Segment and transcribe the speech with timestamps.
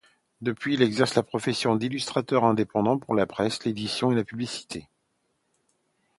[0.41, 4.89] Depuis, il exerce la profession d’illustrateur indépendant pour la presse, l’édition et la publicité.